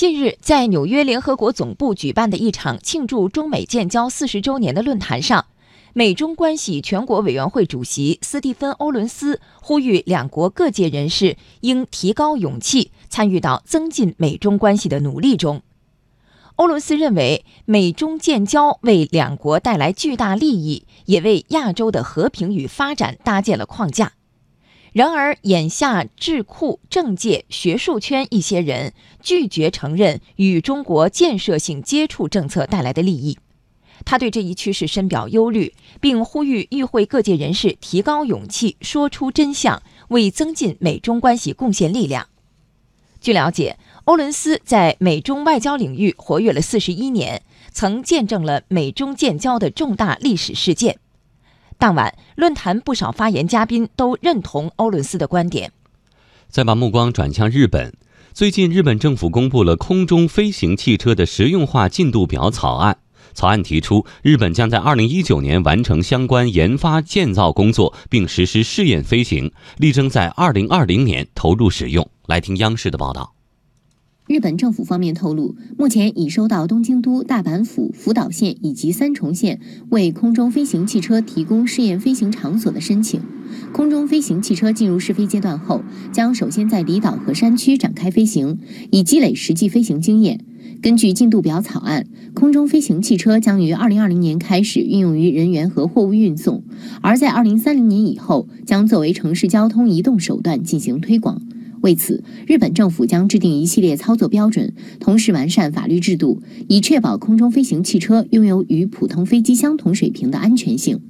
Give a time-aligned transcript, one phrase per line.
[0.00, 5.44] 近日，在纽约联合国总部举办的一场庆祝中美建交四十周年的论坛上，
[5.92, 15.60] 美中关系全国委员会主席斯蒂芬·欧伦斯呼吁两国各界人士应提高勇气，参与到增进美中关系的努力中。
[16.56, 24.12] 欧伦斯认为，美中建交为两国带来巨大利益，也为亚洲的和平与发展搭建了框架。
[24.92, 33.38] 然而，眼下智库、政界、学术圈一些人拒绝承认与中国建设性接触政策带来的利益。
[34.04, 42.26] 他对这一趋势深表忧虑，并呼吁与会各界人士提高勇气，说出真相，为增进美中关系贡献力量。
[43.20, 50.98] 据了解，欧伦斯在美中外交领域活跃了四十一年，曾见证了美中建交的重大历史事件。
[51.80, 55.72] 当晚，论坛不少发言嘉宾都认同欧伦斯的观点。
[56.50, 57.94] 再把目光转向日本，
[58.34, 62.98] 最近日本政府公布了空中飞行汽车的实用化进度表草案。
[63.32, 72.06] 草案提出，日本将在二零一九年完成相关研发建造工作，并实施试验飞行，力争在二零二零年投入使用。
[72.26, 73.32] 来听央视的报道。
[74.30, 83.20] 日本政府方面透露，目前已收到东京都、大阪府、福岛县以及三重县为空中飞行汽车提供试验飞行场所的申请。
[83.72, 88.60] 空中飞行汽车进入试飞阶段后，将首先在离岛和山区展开飞行，
[88.92, 90.38] 以积累实际飞行经验。
[90.80, 96.62] 根据进度表草案，空中飞行汽车将于2020年开始运用于人员和货物运送，
[97.00, 101.42] 而在2030年以后，将作为城市交通移动手段进行推广。
[101.82, 111.00] 为此，日本政府将制定一系列操作标准，同时完善法律制度，以确保空中飞行汽车拥有与普通飞机相同水平的安全性。